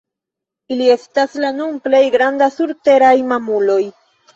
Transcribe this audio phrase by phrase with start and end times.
[0.75, 3.83] Ili estas la nun plej grandaj surteraj mamuloj.